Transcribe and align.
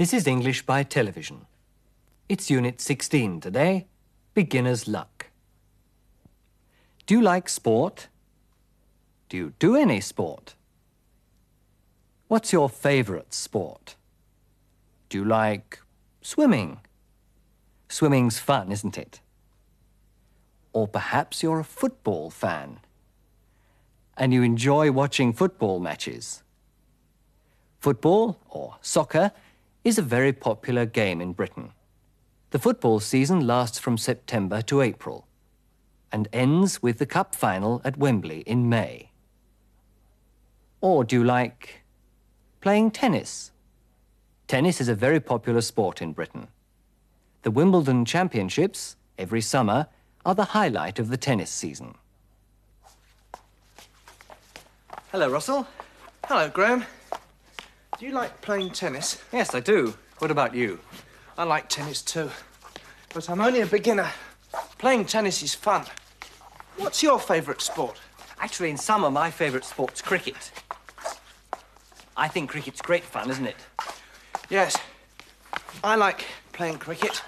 This 0.00 0.14
is 0.14 0.26
English 0.26 0.64
by 0.64 0.82
television. 0.82 1.44
It's 2.26 2.48
Unit 2.48 2.80
16 2.80 3.38
today, 3.38 3.86
Beginner's 4.32 4.88
Luck. 4.88 5.26
Do 7.04 7.12
you 7.12 7.20
like 7.20 7.50
sport? 7.50 8.08
Do 9.28 9.36
you 9.36 9.52
do 9.58 9.76
any 9.76 10.00
sport? 10.00 10.54
What's 12.28 12.50
your 12.50 12.70
favourite 12.70 13.34
sport? 13.34 13.96
Do 15.10 15.18
you 15.18 15.24
like 15.26 15.80
swimming? 16.22 16.78
Swimming's 17.90 18.38
fun, 18.38 18.72
isn't 18.72 18.96
it? 18.96 19.20
Or 20.72 20.88
perhaps 20.88 21.42
you're 21.42 21.60
a 21.60 21.74
football 21.78 22.30
fan 22.30 22.78
and 24.16 24.32
you 24.32 24.42
enjoy 24.42 24.92
watching 24.92 25.34
football 25.34 25.78
matches. 25.78 26.42
Football, 27.80 28.38
or 28.48 28.76
soccer, 28.80 29.32
is 29.84 29.98
a 29.98 30.02
very 30.02 30.32
popular 30.32 30.84
game 30.84 31.20
in 31.20 31.32
Britain. 31.32 31.72
The 32.50 32.58
football 32.58 33.00
season 33.00 33.46
lasts 33.46 33.78
from 33.78 33.96
September 33.96 34.60
to 34.62 34.82
April 34.82 35.26
and 36.12 36.28
ends 36.32 36.82
with 36.82 36.98
the 36.98 37.06
cup 37.06 37.34
final 37.34 37.80
at 37.84 37.96
Wembley 37.96 38.40
in 38.40 38.68
May. 38.68 39.10
Or 40.80 41.04
do 41.04 41.16
you 41.16 41.24
like 41.24 41.82
playing 42.60 42.90
tennis? 42.90 43.52
Tennis 44.48 44.80
is 44.80 44.88
a 44.88 44.94
very 44.94 45.20
popular 45.20 45.60
sport 45.60 46.02
in 46.02 46.12
Britain. 46.12 46.48
The 47.42 47.50
Wimbledon 47.50 48.04
Championships, 48.04 48.96
every 49.16 49.40
summer, 49.40 49.86
are 50.26 50.34
the 50.34 50.46
highlight 50.46 50.98
of 50.98 51.08
the 51.08 51.16
tennis 51.16 51.50
season. 51.50 51.94
Hello, 55.12 55.30
Russell. 55.30 55.66
Hello, 56.24 56.48
Graham. 56.48 56.84
Do 58.00 58.06
you 58.06 58.12
like 58.12 58.40
playing 58.40 58.70
tennis? 58.70 59.22
Yes, 59.30 59.54
I 59.54 59.60
do. 59.60 59.92
What 60.20 60.30
about 60.30 60.54
you? 60.54 60.78
I 61.36 61.44
like 61.44 61.68
tennis 61.68 62.00
too. 62.00 62.30
But 63.12 63.28
I'm 63.28 63.42
only 63.42 63.60
a 63.60 63.66
beginner. 63.66 64.10
Playing 64.78 65.04
tennis 65.04 65.42
is 65.42 65.54
fun. 65.54 65.84
What's 66.78 67.02
your 67.02 67.18
favourite 67.18 67.60
sport? 67.60 68.00
Actually, 68.38 68.70
in 68.70 68.78
summer, 68.78 69.10
my 69.10 69.30
favourite 69.30 69.66
sport's 69.66 70.00
cricket. 70.00 70.50
I 72.16 72.26
think 72.26 72.48
cricket's 72.48 72.80
great 72.80 73.04
fun, 73.04 73.28
isn't 73.28 73.46
it? 73.46 73.56
Yes. 74.48 74.78
I 75.84 75.96
like 75.96 76.24
playing 76.54 76.78
cricket, 76.78 77.22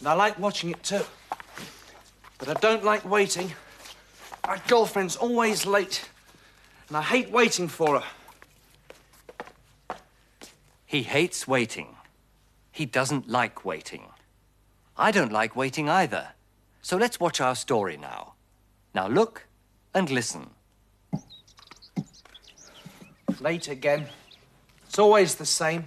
and 0.00 0.08
I 0.08 0.14
like 0.14 0.36
watching 0.40 0.70
it 0.70 0.82
too. 0.82 1.04
But 2.38 2.48
I 2.48 2.54
don't 2.54 2.82
like 2.82 3.08
waiting. 3.08 3.52
My 4.44 4.60
girlfriend's 4.66 5.14
always 5.14 5.66
late, 5.66 6.08
and 6.88 6.96
I 6.96 7.02
hate 7.02 7.30
waiting 7.30 7.68
for 7.68 8.00
her. 8.00 8.06
He 10.90 11.04
hates 11.04 11.46
waiting. 11.46 11.94
He 12.72 12.84
doesn't 12.84 13.28
like 13.28 13.64
waiting. 13.64 14.08
I 14.96 15.12
don't 15.12 15.30
like 15.30 15.54
waiting 15.54 15.88
either. 15.88 16.30
So 16.82 16.96
let's 16.96 17.20
watch 17.20 17.40
our 17.40 17.54
story 17.54 17.96
now. 17.96 18.32
Now 18.92 19.06
look 19.06 19.46
and 19.94 20.10
listen. 20.10 20.50
Late 23.38 23.68
again. 23.68 24.08
It's 24.88 24.98
always 24.98 25.36
the 25.36 25.46
same. 25.46 25.86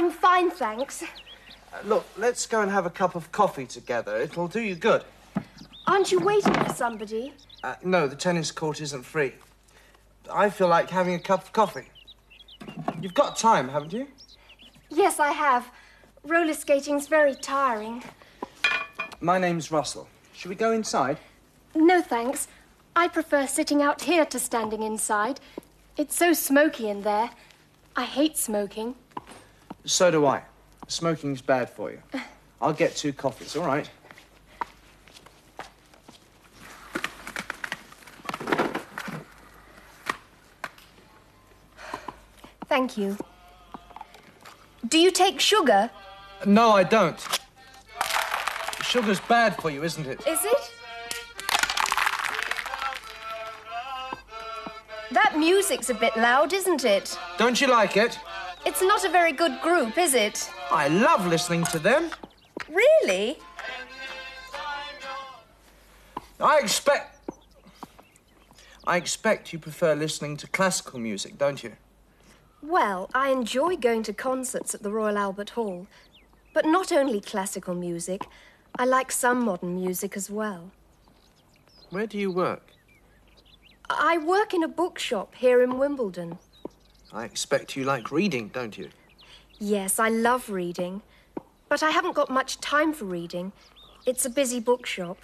I'm 0.00 0.10
fine, 0.10 0.50
thanks. 0.50 1.02
Uh, 1.02 1.76
look, 1.84 2.06
let's 2.16 2.46
go 2.46 2.62
and 2.62 2.70
have 2.70 2.86
a 2.86 2.90
cup 2.90 3.14
of 3.14 3.30
coffee 3.32 3.66
together. 3.66 4.16
It'll 4.16 4.48
do 4.48 4.62
you 4.62 4.74
good. 4.74 5.04
Aren't 5.86 6.10
you 6.10 6.20
waiting 6.20 6.54
for 6.54 6.72
somebody? 6.72 7.34
Uh, 7.62 7.74
no, 7.84 8.08
the 8.08 8.16
tennis 8.16 8.50
court 8.50 8.80
isn't 8.80 9.02
free. 9.02 9.34
I 10.32 10.48
feel 10.48 10.68
like 10.68 10.88
having 10.88 11.12
a 11.12 11.18
cup 11.18 11.42
of 11.42 11.52
coffee. 11.52 11.90
You've 13.02 13.12
got 13.12 13.36
time, 13.36 13.68
haven't 13.68 13.92
you? 13.92 14.06
Yes, 14.88 15.20
I 15.20 15.32
have. 15.32 15.70
Roller 16.24 16.54
skating's 16.54 17.06
very 17.06 17.34
tiring. 17.34 18.02
My 19.20 19.36
name's 19.36 19.70
Russell. 19.70 20.08
Should 20.32 20.48
we 20.48 20.54
go 20.54 20.72
inside? 20.72 21.18
No, 21.74 22.00
thanks. 22.00 22.48
I 22.96 23.08
prefer 23.08 23.46
sitting 23.46 23.82
out 23.82 24.00
here 24.00 24.24
to 24.24 24.38
standing 24.38 24.82
inside. 24.82 25.40
It's 25.98 26.16
so 26.16 26.32
smoky 26.32 26.88
in 26.88 27.02
there. 27.02 27.28
I 27.96 28.04
hate 28.04 28.38
smoking. 28.38 28.94
So 29.84 30.10
do 30.10 30.26
I. 30.26 30.42
Smoking's 30.88 31.42
bad 31.42 31.70
for 31.70 31.90
you. 31.90 32.02
I'll 32.60 32.72
get 32.72 32.94
two 32.96 33.12
coffees, 33.12 33.56
all 33.56 33.66
right? 33.66 33.88
Thank 42.68 42.96
you. 42.96 43.16
Do 44.86 44.98
you 44.98 45.10
take 45.10 45.40
sugar? 45.40 45.90
No, 46.46 46.70
I 46.70 46.84
don't. 46.84 47.18
Sugar's 48.82 49.20
bad 49.20 49.56
for 49.56 49.70
you, 49.70 49.82
isn't 49.82 50.06
it? 50.06 50.26
Is 50.26 50.44
it? 50.44 50.72
That 55.12 55.36
music's 55.36 55.90
a 55.90 55.94
bit 55.94 56.16
loud, 56.16 56.52
isn't 56.52 56.84
it? 56.84 57.18
Don't 57.38 57.60
you 57.60 57.66
like 57.66 57.96
it? 57.96 58.18
It's 58.66 58.82
not 58.82 59.04
a 59.04 59.08
very 59.08 59.32
good 59.32 59.60
group, 59.62 59.96
is 59.96 60.14
it? 60.14 60.50
I 60.70 60.88
love 60.88 61.26
listening 61.26 61.64
to 61.64 61.78
them. 61.78 62.10
Really? 62.68 63.38
I 66.38 66.58
expect. 66.58 67.16
I 68.86 68.96
expect 68.96 69.52
you 69.52 69.58
prefer 69.58 69.94
listening 69.94 70.36
to 70.38 70.46
classical 70.46 70.98
music, 70.98 71.38
don't 71.38 71.62
you? 71.62 71.72
Well, 72.62 73.10
I 73.14 73.30
enjoy 73.30 73.76
going 73.76 74.02
to 74.04 74.12
concerts 74.12 74.74
at 74.74 74.82
the 74.82 74.90
Royal 74.90 75.16
Albert 75.16 75.50
Hall. 75.50 75.86
But 76.52 76.66
not 76.66 76.92
only 76.92 77.20
classical 77.20 77.74
music, 77.74 78.26
I 78.78 78.84
like 78.84 79.12
some 79.12 79.44
modern 79.44 79.76
music 79.76 80.16
as 80.16 80.30
well. 80.30 80.70
Where 81.90 82.06
do 82.06 82.18
you 82.18 82.30
work? 82.30 82.72
I 83.88 84.18
work 84.18 84.52
in 84.52 84.62
a 84.62 84.68
bookshop 84.68 85.34
here 85.34 85.62
in 85.62 85.78
Wimbledon. 85.78 86.38
I 87.12 87.24
expect 87.24 87.76
you 87.76 87.84
like 87.84 88.12
reading, 88.12 88.48
don't 88.48 88.76
you? 88.78 88.90
Yes, 89.58 89.98
I 89.98 90.08
love 90.08 90.48
reading. 90.48 91.02
But 91.68 91.82
I 91.82 91.90
haven't 91.90 92.14
got 92.14 92.30
much 92.30 92.60
time 92.60 92.92
for 92.92 93.04
reading. 93.04 93.52
It's 94.06 94.24
a 94.24 94.30
busy 94.30 94.60
bookshop. 94.60 95.18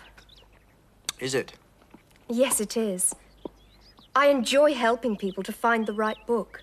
Is 1.19 1.35
it? 1.35 1.55
Yes, 2.29 2.61
it 2.61 2.77
is. 2.77 3.15
I 4.15 4.29
enjoy 4.29 4.75
helping 4.75 5.17
people 5.17 5.43
to 5.45 5.53
find 5.53 5.87
the 5.87 5.93
right 5.93 6.19
book. 6.27 6.63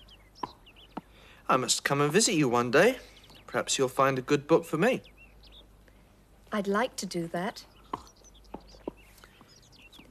I 1.48 1.56
must 1.56 1.84
come 1.84 2.00
and 2.00 2.12
visit 2.12 2.34
you 2.34 2.48
one 2.48 2.70
day. 2.70 2.98
Perhaps 3.46 3.78
you'll 3.78 3.88
find 3.88 4.18
a 4.18 4.22
good 4.22 4.46
book 4.46 4.64
for 4.64 4.76
me. 4.76 5.02
I'd 6.52 6.68
like 6.68 6.96
to 6.96 7.06
do 7.06 7.28
that. 7.28 7.64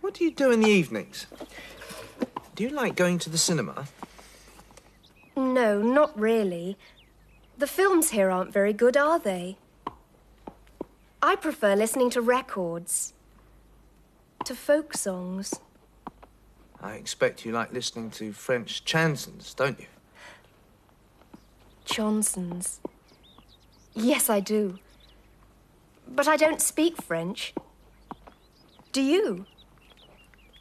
What 0.01 0.15
do 0.15 0.23
you 0.23 0.31
do 0.31 0.51
in 0.51 0.59
the 0.59 0.69
evenings? 0.69 1.27
Do 2.55 2.63
you 2.63 2.69
like 2.69 2.95
going 2.95 3.19
to 3.19 3.29
the 3.29 3.37
cinema? 3.37 3.87
No, 5.35 5.81
not 5.81 6.17
really. 6.19 6.77
The 7.57 7.67
films 7.67 8.11
here 8.11 8.29
aren't 8.29 8.53
very 8.53 8.73
good, 8.73 8.97
are 8.97 9.19
they? 9.19 9.57
I 11.21 11.35
prefer 11.35 11.75
listening 11.75 12.09
to 12.11 12.21
records, 12.21 13.13
to 14.45 14.55
folk 14.55 14.95
songs. 14.95 15.53
I 16.81 16.95
expect 16.95 17.45
you 17.45 17.53
like 17.53 17.71
listening 17.71 18.11
to 18.11 18.33
French 18.33 18.83
chansons, 18.83 19.55
don't 19.55 19.79
you? 19.79 19.85
Johnson's. 21.85 22.81
Yes, 23.93 24.29
I 24.29 24.39
do. 24.39 24.79
But 26.07 26.27
I 26.27 26.35
don't 26.35 26.61
speak 26.61 27.01
French. 27.01 27.53
Do 28.91 29.01
you? 29.01 29.45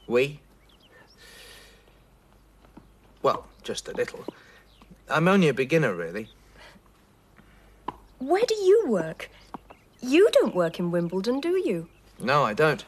We? 0.06 0.40
Well, 3.22 3.46
just 3.62 3.88
a 3.88 3.92
little. 3.92 4.24
I'm 5.08 5.28
only 5.28 5.48
a 5.48 5.54
beginner, 5.54 5.94
really. 5.94 6.28
Where 8.18 8.44
do 8.46 8.54
you 8.54 8.84
work? 8.86 9.30
You 10.00 10.28
don't 10.32 10.54
work 10.54 10.78
in 10.78 10.90
Wimbledon, 10.90 11.40
do 11.40 11.56
you? 11.56 11.88
No, 12.18 12.42
I 12.44 12.54
don't. 12.54 12.84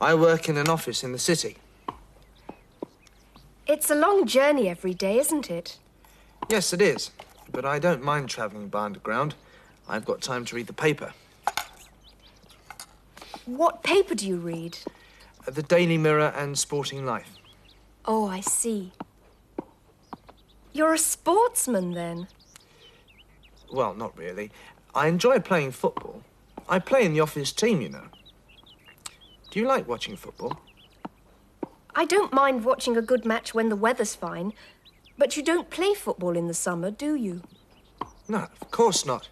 I 0.00 0.14
work 0.14 0.48
in 0.48 0.56
an 0.56 0.68
office 0.68 1.04
in 1.04 1.12
the 1.12 1.18
city. 1.18 1.56
It's 3.66 3.90
a 3.90 3.94
long 3.94 4.26
journey 4.26 4.68
every 4.68 4.94
day, 4.94 5.18
isn't 5.18 5.50
it? 5.50 5.78
Yes, 6.48 6.72
it 6.72 6.82
is. 6.82 7.10
But 7.50 7.64
I 7.64 7.78
don't 7.78 8.02
mind 8.02 8.28
travelling 8.28 8.68
by 8.68 8.84
underground. 8.84 9.34
I've 9.88 10.04
got 10.04 10.20
time 10.20 10.44
to 10.46 10.56
read 10.56 10.66
the 10.66 10.72
paper. 10.72 11.12
What 13.46 13.82
paper 13.82 14.14
do 14.14 14.26
you 14.26 14.36
read? 14.36 14.78
Uh, 15.46 15.50
The 15.50 15.62
Daily 15.62 15.98
Mirror 15.98 16.32
and 16.36 16.58
Sporting 16.58 17.04
Life. 17.04 17.30
Oh, 18.04 18.26
I 18.26 18.40
see. 18.40 18.92
You're 20.72 20.94
a 20.94 20.98
sportsman 20.98 21.92
then? 21.92 22.28
Well, 23.70 23.94
not 23.94 24.16
really. 24.16 24.50
I 24.94 25.08
enjoy 25.08 25.38
playing 25.40 25.72
football. 25.72 26.22
I 26.68 26.78
play 26.78 27.04
in 27.04 27.12
the 27.12 27.20
office 27.20 27.52
team, 27.52 27.80
you 27.80 27.88
know. 27.88 28.06
Do 29.50 29.60
you 29.60 29.66
like 29.66 29.86
watching 29.86 30.16
football? 30.16 30.60
I 31.94 32.06
don't 32.06 32.32
mind 32.32 32.64
watching 32.64 32.96
a 32.96 33.02
good 33.02 33.26
match 33.26 33.52
when 33.52 33.68
the 33.68 33.76
weather's 33.76 34.14
fine, 34.14 34.54
but 35.18 35.36
you 35.36 35.42
don't 35.42 35.68
play 35.68 35.92
football 35.92 36.36
in 36.36 36.46
the 36.46 36.54
summer, 36.54 36.90
do 36.90 37.14
you? 37.14 37.42
No, 38.28 38.48
of 38.60 38.70
course 38.70 39.04
not. 39.04 39.28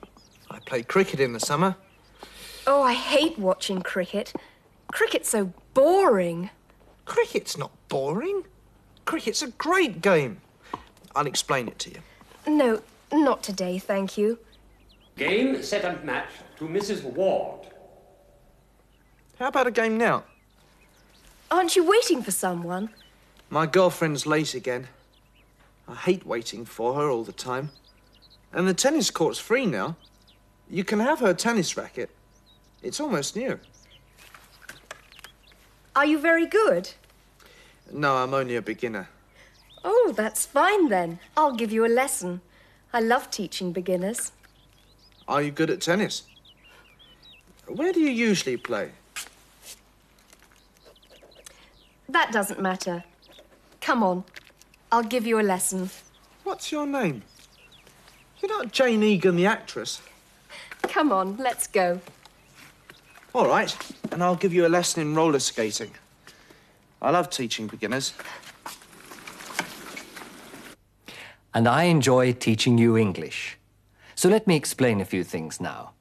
I 0.50 0.58
play 0.58 0.82
cricket 0.82 1.20
in 1.20 1.32
the 1.32 1.40
summer. 1.40 1.76
Oh, 2.66 2.82
I 2.82 2.92
hate 2.92 3.38
watching 3.38 3.80
cricket. 3.80 4.34
Cricket's 4.92 5.30
so 5.30 5.52
boring. 5.72 6.50
Cricket's 7.06 7.56
not 7.56 7.70
boring. 7.88 8.44
Cricket's 9.06 9.40
a 9.42 9.48
great 9.52 10.02
game. 10.02 10.42
I'll 11.14 11.26
explain 11.26 11.68
it 11.68 11.78
to 11.80 11.90
you. 11.90 12.00
No, 12.46 12.82
not 13.12 13.42
today, 13.42 13.78
thank 13.78 14.16
you. 14.16 14.38
Game, 15.16 15.62
set 15.62 15.84
and 15.84 16.02
match 16.04 16.30
to 16.58 16.66
Mrs. 16.66 17.02
Ward. 17.02 17.66
How 19.38 19.48
about 19.48 19.66
a 19.66 19.70
game 19.70 19.98
now? 19.98 20.24
Aren't 21.50 21.74
you 21.74 21.88
waiting 21.88 22.22
for 22.22 22.30
someone? 22.30 22.90
My 23.48 23.66
girlfriend's 23.66 24.26
late 24.26 24.54
again. 24.54 24.86
I 25.88 25.94
hate 25.94 26.24
waiting 26.24 26.64
for 26.64 26.94
her 26.94 27.10
all 27.10 27.24
the 27.24 27.32
time. 27.32 27.70
And 28.52 28.68
the 28.68 28.74
tennis 28.74 29.10
court's 29.10 29.38
free 29.38 29.66
now. 29.66 29.96
You 30.68 30.84
can 30.84 31.00
have 31.00 31.18
her 31.18 31.34
tennis 31.34 31.76
racket. 31.76 32.10
It's 32.82 33.00
almost 33.00 33.34
new. 33.34 33.58
Are 35.96 36.06
you 36.06 36.18
very 36.18 36.46
good? 36.46 36.90
No, 37.92 38.16
I'm 38.16 38.32
only 38.32 38.54
a 38.54 38.62
beginner. 38.62 39.08
Oh, 39.84 40.12
that's 40.16 40.46
fine 40.46 40.88
then. 40.88 41.18
I'll 41.36 41.54
give 41.54 41.72
you 41.72 41.86
a 41.86 41.88
lesson. 41.88 42.40
I 42.92 43.00
love 43.00 43.30
teaching 43.30 43.72
beginners. 43.72 44.32
Are 45.28 45.42
you 45.42 45.50
good 45.50 45.70
at 45.70 45.80
tennis? 45.80 46.24
Where 47.66 47.92
do 47.92 48.00
you 48.00 48.10
usually 48.10 48.56
play? 48.56 48.90
That 52.08 52.32
doesn't 52.32 52.60
matter. 52.60 53.04
Come 53.80 54.02
on. 54.02 54.24
I'll 54.90 55.04
give 55.04 55.26
you 55.26 55.38
a 55.38 55.42
lesson. 55.42 55.88
What's 56.42 56.72
your 56.72 56.86
name? 56.86 57.22
You're 58.40 58.48
not 58.48 58.72
Jane 58.72 59.02
Egan, 59.02 59.36
the 59.36 59.46
actress. 59.46 60.02
Come 60.82 61.12
on, 61.12 61.36
let's 61.36 61.66
go. 61.66 62.00
All 63.32 63.46
right, 63.46 63.76
and 64.10 64.24
I'll 64.24 64.34
give 64.34 64.52
you 64.52 64.66
a 64.66 64.68
lesson 64.68 65.02
in 65.02 65.14
roller 65.14 65.38
skating. 65.38 65.92
I 67.00 67.10
love 67.10 67.30
teaching 67.30 67.68
beginners. 67.68 68.12
And 71.52 71.66
I 71.66 71.90
enjoy 71.90 72.32
teaching 72.32 72.78
you 72.78 72.96
English. 72.96 73.58
So 74.14 74.28
let 74.28 74.46
me 74.46 74.56
explain 74.56 75.00
a 75.00 75.04
few 75.04 75.24
things 75.24 75.60
now. 75.60 75.92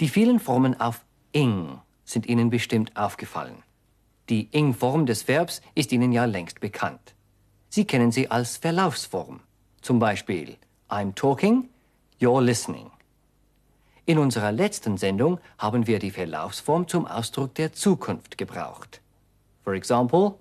Die 0.00 0.08
vielen 0.08 0.40
Formen 0.40 0.80
auf 0.80 1.04
ing 1.32 1.80
sind 2.04 2.26
Ihnen 2.26 2.50
bestimmt 2.50 2.96
aufgefallen. 2.96 3.62
Die 4.28 4.48
ing-Form 4.52 5.06
des 5.06 5.28
Verbs 5.28 5.60
ist 5.74 5.92
Ihnen 5.92 6.12
ja 6.12 6.24
längst 6.24 6.60
bekannt. 6.60 7.14
Sie 7.68 7.84
kennen 7.84 8.12
sie 8.12 8.30
als 8.30 8.56
Verlaufsform. 8.56 9.40
Zum 9.82 9.98
Beispiel 9.98 10.56
I'm 10.88 11.14
talking, 11.14 11.68
you're 12.20 12.40
listening. 12.40 12.90
In 14.06 14.18
unserer 14.18 14.52
letzten 14.52 14.96
Sendung 14.96 15.40
haben 15.58 15.86
wir 15.86 15.98
die 15.98 16.10
Verlaufsform 16.10 16.86
zum 16.86 17.06
Ausdruck 17.06 17.54
der 17.54 17.72
Zukunft 17.72 18.38
gebraucht. 18.38 19.00
For 19.64 19.74
example, 19.74 20.34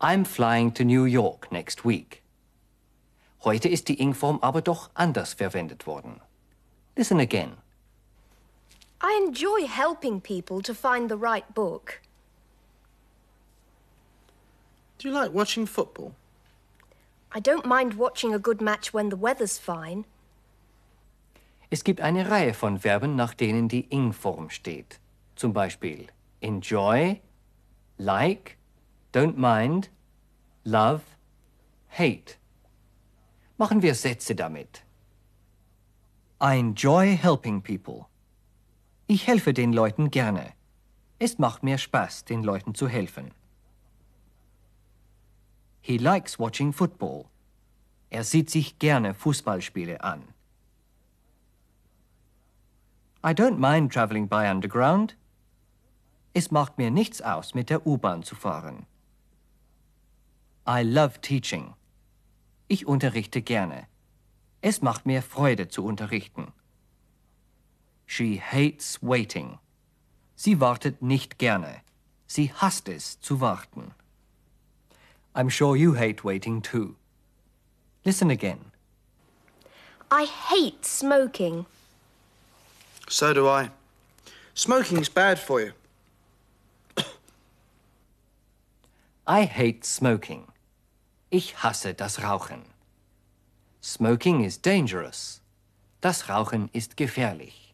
I'm 0.00 0.24
flying 0.24 0.74
to 0.74 0.84
New 0.84 1.04
York 1.04 1.50
next 1.52 1.84
week. 1.84 2.22
Heute 3.42 3.68
ist 3.68 3.88
die 3.88 4.00
Ing-Form 4.00 4.38
aber 4.42 4.60
doch 4.60 4.90
anders 4.94 5.32
verwendet 5.32 5.86
worden. 5.86 6.20
Listen 6.96 7.20
again. 7.20 7.56
I 9.02 9.18
enjoy 9.26 9.66
helping 9.66 10.20
people 10.20 10.60
to 10.62 10.74
find 10.74 11.10
the 11.10 11.16
right 11.16 11.54
book. 11.54 12.00
Do 14.98 15.08
you 15.08 15.14
like 15.14 15.32
watching 15.32 15.66
football? 15.66 16.12
I 17.32 17.40
don't 17.40 17.64
mind 17.64 17.96
watching 17.96 18.34
a 18.34 18.38
good 18.38 18.60
match 18.60 18.92
when 18.92 19.10
the 19.10 19.16
weather's 19.16 19.58
fine. 19.58 20.04
Es 21.70 21.84
gibt 21.84 22.00
eine 22.00 22.28
Reihe 22.28 22.52
von 22.52 22.80
Verben, 22.80 23.14
nach 23.14 23.32
denen 23.32 23.68
die 23.68 23.86
Ing-Form 23.88 24.50
steht. 24.50 24.98
Zum 25.36 25.52
Beispiel 25.54 26.08
enjoy, 26.40 27.20
like, 27.96 28.58
don't 29.14 29.36
mind, 29.36 29.88
love, 30.64 31.02
hate. 31.88 32.39
Machen 33.60 33.82
wir 33.82 33.94
Sätze 33.94 34.34
damit. 34.34 34.84
I 36.40 36.58
enjoy 36.58 37.14
helping 37.14 37.60
people. 37.60 38.06
Ich 39.06 39.26
helfe 39.26 39.52
den 39.52 39.74
Leuten 39.74 40.10
gerne. 40.10 40.54
Es 41.18 41.38
macht 41.38 41.62
mir 41.62 41.76
Spaß, 41.76 42.24
den 42.24 42.42
Leuten 42.42 42.74
zu 42.74 42.88
helfen. 42.88 43.34
He 45.82 45.98
likes 45.98 46.38
watching 46.38 46.72
football. 46.72 47.26
Er 48.08 48.24
sieht 48.24 48.48
sich 48.48 48.78
gerne 48.78 49.12
Fußballspiele 49.12 50.02
an. 50.02 50.22
I 53.22 53.34
don't 53.34 53.58
mind 53.58 53.92
traveling 53.92 54.26
by 54.26 54.48
underground. 54.50 55.18
Es 56.32 56.50
macht 56.50 56.78
mir 56.78 56.90
nichts 56.90 57.20
aus, 57.20 57.52
mit 57.52 57.68
der 57.68 57.86
U-Bahn 57.86 58.22
zu 58.22 58.36
fahren. 58.36 58.86
I 60.66 60.82
love 60.82 61.20
teaching. 61.20 61.74
Ich 62.72 62.86
unterrichte 62.86 63.42
gerne. 63.42 63.88
Es 64.60 64.80
macht 64.80 65.04
mir 65.04 65.22
Freude 65.22 65.66
zu 65.66 65.84
unterrichten. 65.84 66.52
She 68.06 68.40
hates 68.40 69.02
waiting. 69.02 69.58
Sie 70.36 70.60
wartet 70.60 71.02
nicht 71.02 71.38
gerne. 71.38 71.82
Sie 72.28 72.52
hasst 72.52 72.88
es 72.88 73.18
zu 73.18 73.40
warten. 73.40 73.92
I'm 75.34 75.50
sure 75.50 75.76
you 75.76 75.96
hate 75.96 76.22
waiting 76.22 76.62
too. 76.62 76.94
Listen 78.04 78.30
again. 78.30 78.70
I 80.12 80.26
hate 80.26 80.84
smoking. 80.84 81.66
So 83.08 83.34
do 83.34 83.48
I. 83.48 83.70
Smoking's 84.54 85.08
bad 85.08 85.40
for 85.40 85.60
you. 85.60 85.72
I 89.26 89.42
hate 89.44 89.84
smoking. 89.84 90.49
Ich 91.32 91.62
hasse 91.62 91.94
das 91.94 92.24
Rauchen. 92.24 92.64
Smoking 93.80 94.42
is 94.42 94.60
dangerous. 94.60 95.40
Das 96.00 96.28
Rauchen 96.28 96.68
ist 96.72 96.96
gefährlich. 96.96 97.72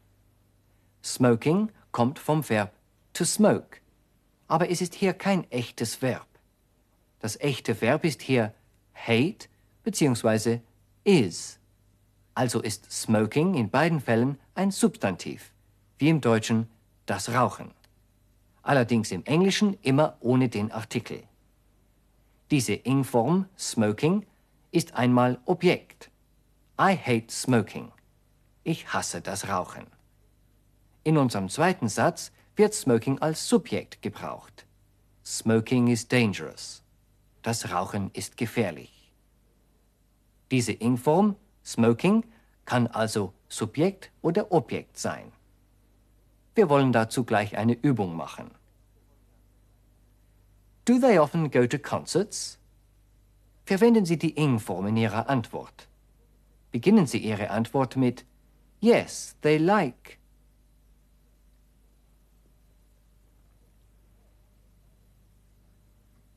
Smoking 1.03 1.73
kommt 1.91 2.19
vom 2.19 2.47
Verb 2.47 2.75
to 3.15 3.25
smoke, 3.25 3.79
aber 4.47 4.69
es 4.69 4.83
ist 4.83 4.95
hier 4.95 5.15
kein 5.15 5.51
echtes 5.51 6.03
Verb. 6.03 6.27
Das 7.21 7.41
echte 7.41 7.81
Verb 7.81 8.05
ist 8.05 8.21
hier 8.21 8.53
hate 8.93 9.49
bzw. 9.85 10.61
is. 11.05 11.59
Also 12.35 12.61
ist 12.61 12.93
smoking 12.93 13.55
in 13.55 13.71
beiden 13.71 14.03
Fällen 14.03 14.39
ein 14.55 14.71
Substantiv, 14.71 15.51
wie 15.97 16.11
im 16.11 16.21
Deutschen 16.21 16.69
das 17.07 17.31
Rauchen. 17.31 17.73
Allerdings 18.61 19.13
im 19.13 19.25
Englischen 19.25 19.79
immer 19.81 20.19
ohne 20.21 20.51
den 20.51 20.71
Artikel. 20.73 21.23
Diese 22.53 22.75
Ing-Form 22.75 23.47
smoking 23.59 24.25
ist 24.71 24.95
einmal 24.95 25.41
Objekt. 25.47 26.11
I 26.81 26.97
hate 26.97 27.27
smoking. 27.29 27.91
Ich 28.63 28.93
hasse 28.93 29.21
das 29.21 29.49
Rauchen. 29.49 29.87
In 31.03 31.19
unserem 31.19 31.49
zweiten 31.49 31.89
Satz 31.89 32.31
wird 32.55 32.73
smoking 32.73 33.19
als 33.21 33.49
Subjekt 33.49 34.01
gebraucht. 34.01 34.65
Smoking 35.25 35.89
is 35.89 36.07
dangerous. 36.07 36.85
Das 37.43 37.73
Rauchen 37.73 38.11
ist 38.13 38.37
gefährlich. 38.37 39.13
Diese 40.53 40.73
Ing-Form 40.73 41.35
smoking 41.65 42.25
kann 42.65 42.87
also 42.87 43.33
Subjekt 43.49 44.13
oder 44.23 44.53
Objekt 44.53 44.99
sein. 44.99 45.33
Wir 46.55 46.69
wollen 46.69 46.93
dazu 46.93 47.25
gleich 47.25 47.57
eine 47.57 47.73
Übung 47.73 48.15
machen. 48.15 48.53
Do 50.87 51.01
they 51.01 51.19
often 51.19 51.49
go 51.49 51.67
to 51.67 51.79
concerts? 51.79 52.59
Verwenden 53.67 54.07
Sie 54.07 54.17
die 54.17 54.35
ing-Form 54.37 54.87
in 54.87 54.97
Ihrer 54.97 55.29
Antwort. 55.29 55.89
Beginnen 56.71 57.09
Sie 57.09 57.19
Ihre 57.19 57.51
Antwort 57.51 57.97
mit 57.97 58.25
Yes, 58.81 59.35
they 59.41 59.59
like. 59.59 60.19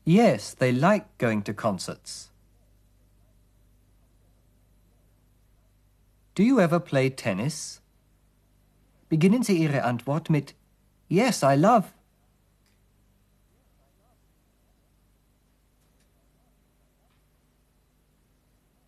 Yes, 0.04 0.54
they 0.54 0.72
like 0.72 1.06
going 1.18 1.42
to 1.44 1.54
concerts. 1.54 2.32
Do 6.34 6.42
you 6.42 6.58
ever 6.58 6.80
play 6.80 7.08
tennis? 7.10 7.80
Beginnen 9.08 9.44
Sie 9.44 9.62
Ihre 9.62 9.84
Antwort 9.84 10.28
mit 10.28 10.54
Yes, 11.08 11.44
I 11.44 11.54
love. 11.54 11.92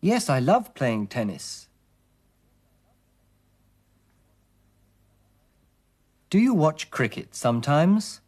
Yes, 0.03 0.29
I 0.29 0.39
love 0.39 0.73
playing 0.73 1.07
tennis. 1.07 1.69
Do 6.29 6.37
you 6.37 6.53
watch 6.53 6.91
cricket 6.91 7.33
sometimes? 7.33 8.19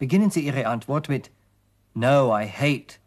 Beginnen 0.00 0.30
Sie 0.30 0.46
Ihre 0.46 0.64
Antwort 0.64 1.08
mit 1.08 1.30
No, 1.92 2.30
I 2.30 2.44
hate. 2.44 3.00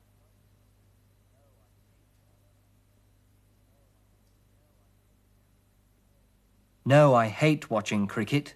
No, 6.84 7.16
I 7.16 7.28
hate 7.28 7.70
watching 7.70 8.08
cricket. 8.08 8.56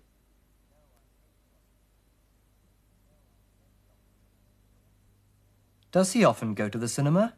Does 5.94 6.12
he 6.12 6.26
often 6.26 6.54
go 6.54 6.68
to 6.68 6.78
the 6.78 6.90
cinema? 6.90 7.36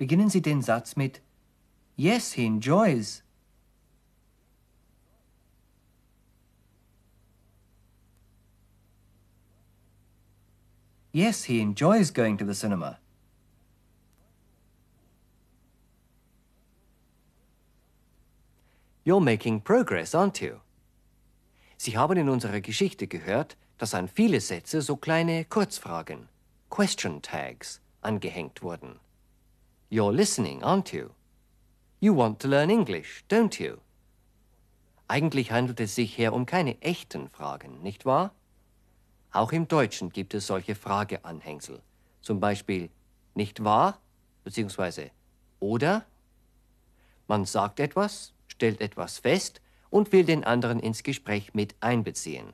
Beginnen 0.00 0.30
Sie 0.30 0.40
den 0.40 0.62
Satz 0.62 0.96
mit 0.96 1.20
Yes, 1.94 2.32
he 2.32 2.46
enjoys. 2.46 3.22
Yes, 11.12 11.44
he 11.44 11.60
enjoys 11.60 12.10
going 12.10 12.38
to 12.38 12.46
the 12.46 12.54
cinema. 12.54 12.98
You're 19.04 19.20
making 19.20 19.60
progress, 19.60 20.14
aren't 20.14 20.40
you? 20.40 20.60
Sie 21.76 21.98
haben 21.98 22.16
in 22.16 22.30
unserer 22.30 22.62
Geschichte 22.62 23.06
gehört, 23.06 23.58
dass 23.76 23.92
an 23.92 24.08
viele 24.08 24.40
Sätze 24.40 24.80
so 24.80 24.96
kleine 24.96 25.44
Kurzfragen, 25.44 26.30
Question 26.70 27.20
Tags, 27.20 27.82
angehängt 28.00 28.62
wurden. 28.62 28.98
You're 29.92 30.12
listening, 30.12 30.62
aren't 30.62 30.92
you? 30.92 31.10
You 31.98 32.14
want 32.14 32.38
to 32.40 32.48
learn 32.48 32.70
English, 32.70 33.24
don't 33.28 33.58
you? 33.58 33.78
Eigentlich 35.08 35.50
handelt 35.50 35.80
es 35.80 35.96
sich 35.96 36.14
hier 36.14 36.32
um 36.32 36.46
keine 36.46 36.80
echten 36.80 37.28
Fragen, 37.30 37.82
nicht 37.82 38.06
wahr? 38.06 38.32
Auch 39.32 39.50
im 39.50 39.66
Deutschen 39.66 40.10
gibt 40.10 40.32
es 40.34 40.46
solche 40.46 40.76
Frageanhängsel. 40.76 41.82
Zum 42.20 42.38
Beispiel 42.38 42.88
nicht 43.34 43.64
wahr 43.64 44.00
bzw. 44.44 45.10
oder. 45.58 46.06
Man 47.26 47.44
sagt 47.44 47.80
etwas, 47.80 48.32
stellt 48.46 48.80
etwas 48.80 49.18
fest 49.18 49.60
und 49.90 50.12
will 50.12 50.24
den 50.24 50.44
anderen 50.44 50.78
ins 50.78 51.02
Gespräch 51.02 51.52
mit 51.52 51.74
einbeziehen. 51.80 52.52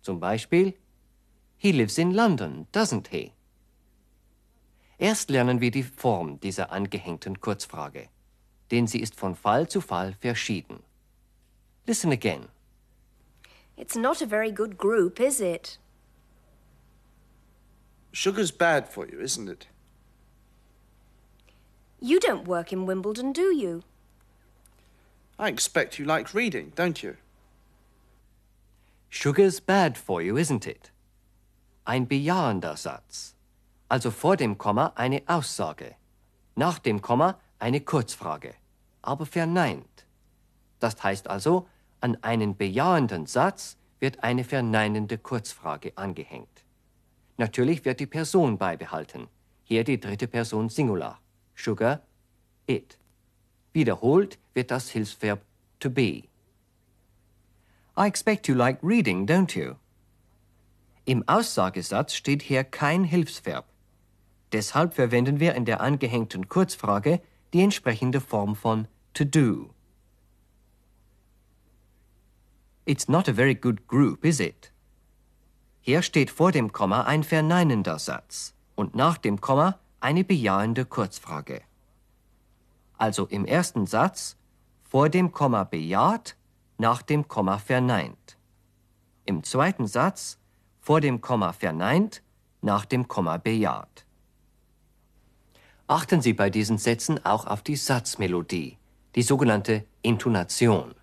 Zum 0.00 0.18
Beispiel 0.18 0.72
He 1.58 1.72
lives 1.72 1.98
in 1.98 2.12
London, 2.12 2.66
doesn't 2.72 3.08
he? 3.08 3.32
Erst 4.98 5.30
lernen 5.30 5.60
wir 5.60 5.70
die 5.70 5.82
Form 5.82 6.38
dieser 6.40 6.70
angehängten 6.70 7.40
Kurzfrage, 7.40 8.08
denn 8.70 8.86
sie 8.86 9.00
ist 9.00 9.16
von 9.16 9.34
Fall 9.34 9.68
zu 9.68 9.80
Fall 9.80 10.14
verschieden. 10.20 10.82
Listen 11.86 12.12
again. 12.12 12.48
It's 13.76 13.96
not 13.96 14.22
a 14.22 14.26
very 14.26 14.52
good 14.52 14.78
group, 14.78 15.18
is 15.18 15.40
it? 15.40 15.78
Sugar's 18.12 18.52
bad 18.52 18.88
for 18.88 19.06
you, 19.06 19.18
isn't 19.18 19.48
it? 19.48 19.66
You 22.00 22.20
don't 22.20 22.46
work 22.46 22.72
in 22.72 22.86
Wimbledon, 22.86 23.32
do 23.32 23.52
you? 23.52 23.82
I 25.38 25.48
expect 25.48 25.98
you 25.98 26.04
like 26.04 26.32
reading, 26.32 26.72
don't 26.76 27.02
you? 27.02 27.16
Sugar's 29.08 29.58
bad 29.58 29.98
for 29.98 30.22
you, 30.22 30.36
isn't 30.36 30.66
it? 30.66 30.90
Ein 31.84 32.06
bejahender 32.06 32.76
Satz. 32.76 33.33
Also 33.94 34.10
vor 34.10 34.36
dem 34.36 34.58
Komma 34.58 34.92
eine 34.96 35.22
Aussage, 35.26 35.94
nach 36.56 36.80
dem 36.80 37.00
Komma 37.00 37.38
eine 37.60 37.80
Kurzfrage, 37.80 38.52
aber 39.02 39.24
verneint. 39.24 40.04
Das 40.80 41.00
heißt 41.00 41.28
also, 41.30 41.68
an 42.00 42.18
einen 42.22 42.56
bejahenden 42.56 43.26
Satz 43.26 43.76
wird 44.00 44.24
eine 44.24 44.42
verneinende 44.42 45.16
Kurzfrage 45.16 45.92
angehängt. 45.94 46.64
Natürlich 47.36 47.84
wird 47.84 48.00
die 48.00 48.08
Person 48.08 48.58
beibehalten. 48.58 49.28
Hier 49.62 49.84
die 49.84 50.00
dritte 50.00 50.26
Person 50.26 50.70
Singular. 50.70 51.20
Sugar, 51.54 52.00
it. 52.66 52.98
Wiederholt 53.72 54.40
wird 54.54 54.72
das 54.72 54.90
Hilfsverb 54.90 55.40
to 55.78 55.88
be. 55.88 56.24
I 57.96 58.08
expect 58.08 58.48
you 58.48 58.56
like 58.56 58.80
reading, 58.82 59.24
don't 59.24 59.56
you? 59.56 59.76
Im 61.04 61.22
Aussagesatz 61.28 62.14
steht 62.14 62.42
hier 62.42 62.64
kein 62.64 63.04
Hilfsverb. 63.04 63.66
Deshalb 64.54 64.94
verwenden 64.94 65.40
wir 65.40 65.56
in 65.56 65.64
der 65.64 65.80
angehängten 65.80 66.48
Kurzfrage 66.48 67.20
die 67.52 67.60
entsprechende 67.60 68.20
Form 68.20 68.54
von 68.54 68.86
to 69.12 69.24
do. 69.24 69.70
It's 72.84 73.08
not 73.08 73.28
a 73.28 73.34
very 73.34 73.56
good 73.56 73.88
group, 73.88 74.24
is 74.24 74.38
it? 74.38 74.72
Hier 75.80 76.02
steht 76.02 76.30
vor 76.30 76.52
dem 76.52 76.70
Komma 76.70 77.02
ein 77.02 77.24
verneinender 77.24 77.98
Satz 77.98 78.54
und 78.76 78.94
nach 78.94 79.18
dem 79.18 79.40
Komma 79.40 79.80
eine 79.98 80.22
bejahende 80.22 80.84
Kurzfrage. 80.84 81.60
Also 82.96 83.26
im 83.26 83.46
ersten 83.46 83.88
Satz 83.88 84.36
vor 84.84 85.08
dem 85.08 85.32
Komma 85.32 85.64
bejaht, 85.64 86.36
nach 86.78 87.02
dem 87.02 87.26
Komma 87.26 87.58
verneint. 87.58 88.38
Im 89.24 89.42
zweiten 89.42 89.88
Satz 89.88 90.38
vor 90.78 91.00
dem 91.00 91.20
Komma 91.20 91.52
verneint, 91.52 92.22
nach 92.62 92.84
dem 92.84 93.08
Komma 93.08 93.38
bejaht. 93.38 94.03
Achten 95.86 96.22
Sie 96.22 96.32
bei 96.32 96.48
diesen 96.48 96.78
Sätzen 96.78 97.24
auch 97.26 97.46
auf 97.46 97.62
die 97.62 97.76
Satzmelodie, 97.76 98.78
die 99.14 99.22
sogenannte 99.22 99.84
Intonation. 100.02 100.94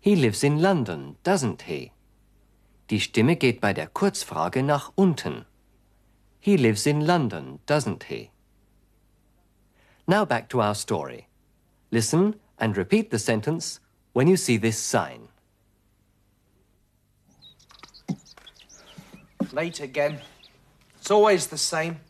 He 0.00 0.16
lives 0.16 0.42
in 0.42 0.58
London, 0.58 1.16
doesn't 1.24 1.62
he? 1.62 1.92
Die 2.90 3.00
Stimme 3.00 3.36
geht 3.36 3.60
bei 3.60 3.72
der 3.72 3.86
Kurzfrage 3.86 4.64
nach 4.64 4.90
unten. 4.96 5.44
He 6.40 6.56
lives 6.56 6.86
in 6.86 7.02
London, 7.02 7.60
doesn't 7.66 8.04
he? 8.04 8.30
Now 10.06 10.24
back 10.24 10.48
to 10.48 10.60
our 10.60 10.74
story. 10.74 11.28
Listen 11.92 12.34
and 12.58 12.76
repeat 12.76 13.12
the 13.12 13.18
sentence 13.18 13.80
when 14.12 14.26
you 14.26 14.36
see 14.36 14.58
this 14.58 14.78
sign. 14.78 15.28
Late 19.52 19.80
again. 19.80 20.20
It's 20.98 21.10
always 21.12 21.46
the 21.46 21.58
same. 21.58 22.00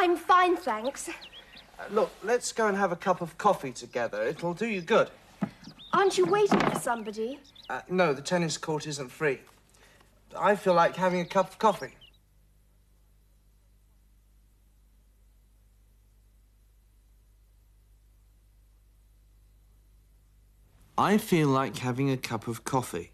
I'm 0.00 0.14
fine, 0.14 0.56
thanks. 0.56 1.08
Uh, 1.08 1.82
look, 1.90 2.12
let's 2.22 2.52
go 2.52 2.68
and 2.68 2.76
have 2.76 2.92
a 2.92 2.96
cup 2.96 3.20
of 3.20 3.36
coffee 3.36 3.72
together. 3.72 4.22
It'll 4.22 4.54
do 4.54 4.68
you 4.68 4.80
good. 4.80 5.10
Aren't 5.92 6.16
you 6.16 6.24
waiting 6.24 6.60
for 6.60 6.76
somebody? 6.76 7.40
Uh, 7.68 7.80
no, 7.88 8.14
the 8.14 8.22
tennis 8.22 8.56
court 8.56 8.86
isn't 8.86 9.10
free. 9.10 9.40
I 10.38 10.54
feel 10.54 10.74
like 10.74 10.94
having 10.94 11.20
a 11.20 11.24
cup 11.24 11.48
of 11.50 11.58
coffee. 11.58 11.96
I 20.96 21.18
feel 21.18 21.48
like 21.48 21.76
having 21.78 22.08
a 22.08 22.16
cup 22.16 22.46
of 22.46 22.62
coffee. 22.62 23.10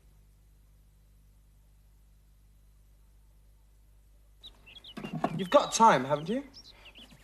You've 5.39 5.51
got 5.51 5.73
time, 5.73 6.05
haven't 6.05 6.29
you? 6.29 6.45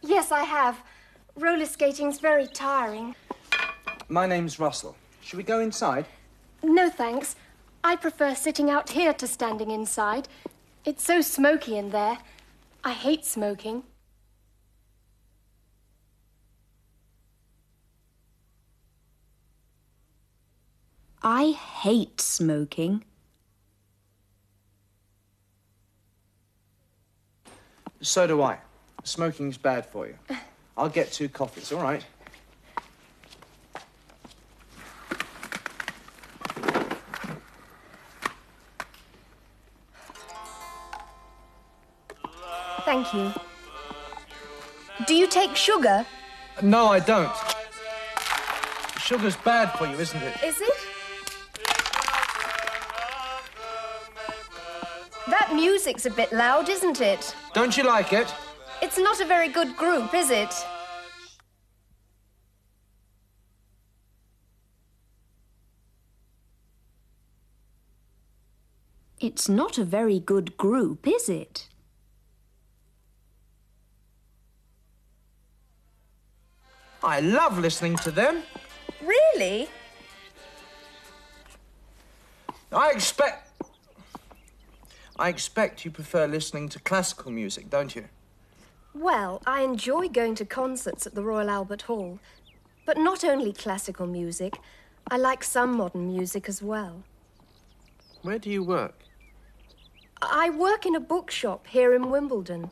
Yes, 0.02 0.33
I 0.33 0.42
have. 0.45 0.83
Roller 1.37 1.66
skating's 1.66 2.21
very 2.21 2.47
tiring. 2.47 3.14
My 4.09 4.26
name's 4.26 4.59
Russell. 4.59 4.97
Should 5.23 5.37
we 5.37 5.42
go 5.42 5.61
inside? 5.61 6.07
No, 6.62 6.88
thanks. 6.88 7.37
I 7.85 7.97
prefer 7.97 8.35
sitting 8.35 8.71
out 8.71 8.90
here 8.90 9.12
to 9.14 9.26
standing 9.26 9.71
inside. 9.71 10.28
It's 10.85 11.04
so 11.04 11.21
smoky 11.21 11.76
in 11.76 11.90
there. 11.90 12.19
I 12.83 12.92
hate 12.92 13.25
smoking. 13.25 13.85
I 21.23 21.50
hate 21.50 22.21
smoking. 22.21 23.04
So 28.00 28.26
do 28.26 28.40
I. 28.42 28.59
Smoking's 29.04 29.59
bad 29.59 29.87
for 29.87 30.07
you. 30.07 30.16
I'll 30.76 30.88
get 30.88 31.12
two 31.12 31.28
coffees, 31.28 31.73
all 31.73 31.83
right? 31.83 32.04
Thank 42.85 43.14
you. 43.14 43.33
Do 45.07 45.14
you 45.14 45.26
take 45.26 45.54
sugar? 45.54 46.04
No, 46.62 46.87
I 46.87 47.00
don't. 47.00 47.33
Sugar's 48.99 49.37
bad 49.37 49.71
for 49.78 49.87
you, 49.87 49.99
isn't 49.99 50.23
it? 50.23 50.42
Is 50.45 50.61
it? 50.61 50.75
That 55.28 55.52
music's 55.54 56.07
a 56.07 56.11
bit 56.11 56.33
loud, 56.33 56.69
isn't 56.69 57.00
it? 57.00 57.35
Don't 57.54 57.76
you 57.76 57.85
like 57.85 58.12
it? 58.12 58.33
It's 58.90 58.99
not 58.99 59.20
a 59.20 59.25
very 59.25 59.49
good 59.49 59.76
group, 59.76 60.12
is 60.14 60.32
it? 60.32 60.52
It's 69.20 69.49
not 69.49 69.78
a 69.78 69.85
very 69.85 70.18
good 70.18 70.56
group, 70.56 71.06
is 71.06 71.28
it? 71.28 71.68
I 77.04 77.20
love 77.20 77.61
listening 77.61 77.94
to 77.99 78.11
them. 78.11 78.42
Really? 79.00 79.68
I 82.73 82.90
expect. 82.90 83.52
I 85.16 85.28
expect 85.28 85.85
you 85.85 85.92
prefer 85.92 86.26
listening 86.26 86.68
to 86.70 86.80
classical 86.80 87.30
music, 87.30 87.70
don't 87.70 87.94
you? 87.94 88.06
Well, 88.94 89.40
I 89.47 89.61
enjoy 89.62 90.09
going 90.09 90.35
to 90.37 90.44
concerts 90.44 91.06
at 91.06 91.14
the 91.14 91.23
Royal 91.23 91.49
Albert 91.49 91.82
Hall. 91.82 92.18
But 92.85 92.99
not 92.99 93.25
only 93.25 93.52
classical 93.52 94.06
music, 94.06 94.59
I 95.11 95.16
like 95.16 95.44
some 95.44 95.76
modern 95.76 96.09
music 96.09 96.49
as 96.49 96.61
well. 96.61 97.04
Where 98.23 98.38
do 98.38 98.50
you 98.50 98.64
work? 98.64 99.04
I 100.20 100.50
work 100.50 100.87
in 100.87 100.97
a 100.97 101.00
bookshop 101.00 101.66
here 101.68 101.94
in 101.94 102.11
Wimbledon. 102.11 102.70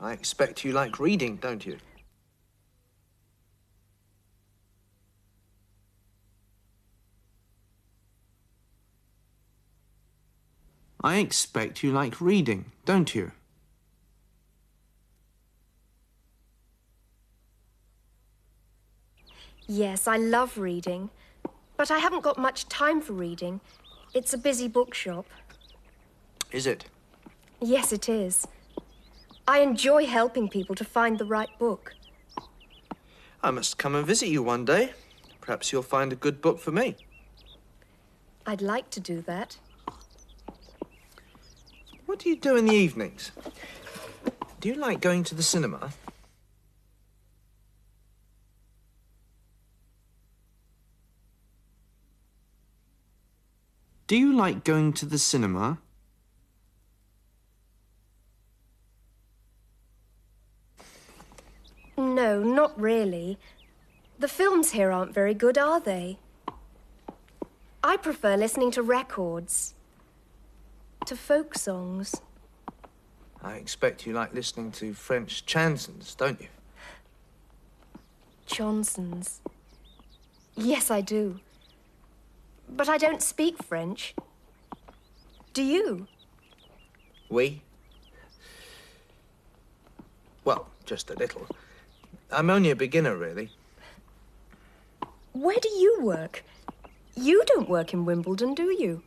I 0.00 0.12
expect 0.12 0.64
you 0.64 0.72
like 0.72 0.98
reading, 0.98 1.36
don't 1.36 1.64
you? 1.64 1.78
I 11.02 11.18
expect 11.18 11.84
you 11.84 11.92
like 11.92 12.20
reading, 12.20 12.64
don't 12.84 13.14
you? 13.14 13.30
Yes, 19.66 20.06
I 20.06 20.16
love 20.16 20.58
reading. 20.58 21.10
But 21.76 21.90
I 21.90 21.98
haven't 21.98 22.22
got 22.22 22.38
much 22.38 22.68
time 22.68 23.00
for 23.00 23.12
reading. 23.12 23.60
It's 24.14 24.32
a 24.32 24.38
busy 24.38 24.68
bookshop. 24.68 25.26
Is 26.50 26.66
it? 26.66 26.86
Yes, 27.60 27.92
it 27.92 28.08
is. 28.08 28.46
I 29.48 29.60
enjoy 29.60 30.06
helping 30.06 30.48
people 30.48 30.74
to 30.76 30.84
find 30.84 31.18
the 31.18 31.24
right 31.24 31.50
book. 31.58 31.94
I 33.42 33.50
must 33.50 33.78
come 33.78 33.94
and 33.94 34.06
visit 34.06 34.28
you 34.28 34.42
one 34.42 34.64
day. 34.64 34.92
Perhaps 35.40 35.72
you'll 35.72 35.82
find 35.82 36.12
a 36.12 36.16
good 36.16 36.40
book 36.40 36.58
for 36.58 36.72
me. 36.72 36.96
I'd 38.46 38.62
like 38.62 38.90
to 38.90 39.00
do 39.00 39.20
that. 39.22 39.58
What 42.06 42.20
do 42.20 42.28
you 42.28 42.36
do 42.36 42.56
in 42.56 42.66
the 42.66 42.72
evenings? 42.72 43.32
Do 44.60 44.68
you 44.68 44.74
like 44.74 45.00
going 45.00 45.24
to 45.24 45.34
the 45.34 45.42
cinema? 45.42 45.90
Do 54.06 54.16
you 54.16 54.32
like 54.32 54.62
going 54.62 54.92
to 54.94 55.06
the 55.06 55.18
cinema? 55.18 55.78
No, 61.98 62.40
not 62.40 62.78
really. 62.80 63.36
The 64.18 64.28
films 64.28 64.70
here 64.70 64.92
aren't 64.92 65.12
very 65.12 65.34
good, 65.34 65.58
are 65.58 65.80
they? 65.80 66.18
I 67.82 67.96
prefer 67.96 68.36
listening 68.36 68.70
to 68.72 68.82
records, 68.82 69.74
to 71.06 71.16
folk 71.16 71.56
songs. 71.56 72.14
I 73.42 73.54
expect 73.54 74.06
you 74.06 74.12
like 74.12 74.32
listening 74.32 74.70
to 74.72 74.94
French 74.94 75.44
chansons, 75.46 76.16
don't 76.16 76.40
you? 76.40 76.48
Johnson's. 78.46 79.40
Yes, 80.54 80.92
I 80.92 81.00
do. 81.00 81.40
But 82.68 82.88
I 82.88 82.98
don't 82.98 83.22
speak 83.22 83.62
French. 83.62 84.14
Do 85.52 85.62
you? 85.62 86.06
We? 87.30 87.62
Well, 90.44 90.68
just 90.84 91.10
a 91.10 91.14
little. 91.14 91.46
I'm 92.30 92.50
only 92.50 92.70
a 92.70 92.76
beginner, 92.76 93.16
really. 93.16 93.50
Where 95.32 95.56
do 95.60 95.68
you 95.68 95.98
work? 96.00 96.44
You 97.14 97.42
don't 97.46 97.68
work 97.68 97.92
in 97.92 98.04
Wimbledon, 98.04 98.54
do 98.54 98.64
you? 98.64 99.02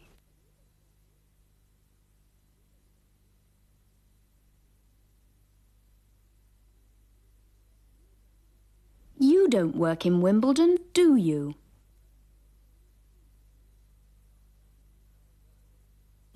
You 9.19 9.47
don't 9.49 9.75
work 9.75 10.05
in 10.05 10.21
Wimbledon, 10.21 10.77
do 10.93 11.15
you? 11.15 11.55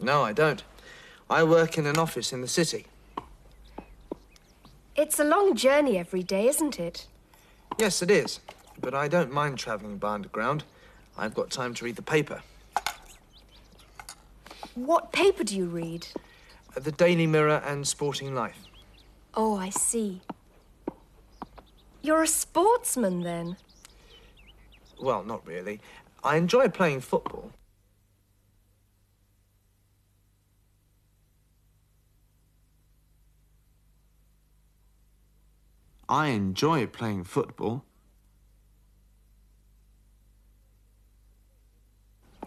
No, 0.03 0.21
I 0.21 0.33
don't. 0.33 0.61
I 1.29 1.43
work 1.43 1.77
in 1.77 1.85
an 1.85 1.97
office 1.97 2.33
in 2.33 2.41
the 2.41 2.47
city. 2.47 2.87
It's 4.97 5.17
a 5.17 5.23
long 5.23 5.55
journey 5.55 5.97
every 5.97 6.23
day, 6.23 6.47
isn't 6.47 6.77
it? 6.77 7.07
Yes, 7.79 8.01
it 8.01 8.11
is. 8.11 8.41
But 8.81 8.93
I 8.93 9.07
don't 9.07 9.31
mind 9.31 9.57
travelling 9.57 9.97
by 9.97 10.13
underground. 10.13 10.65
I've 11.17 11.33
got 11.33 11.49
time 11.51 11.73
to 11.75 11.85
read 11.85 11.95
the 11.95 12.01
paper. 12.01 12.41
What 14.75 15.13
paper 15.13 15.45
do 15.45 15.55
you 15.55 15.67
read? 15.67 16.07
Uh, 16.75 16.81
the 16.81 16.91
Daily 16.91 17.25
Mirror 17.25 17.61
and 17.65 17.87
Sporting 17.87 18.35
Life. 18.35 18.57
Oh, 19.35 19.55
I 19.55 19.69
see. 19.69 20.21
You're 22.01 22.23
a 22.23 22.27
sportsman, 22.27 23.21
then? 23.21 23.55
Well, 24.99 25.23
not 25.23 25.47
really. 25.47 25.79
I 26.23 26.35
enjoy 26.35 26.67
playing 26.67 27.01
football. 27.01 27.51
I 36.09 36.27
enjoy 36.27 36.87
playing 36.87 37.23
football. 37.23 37.85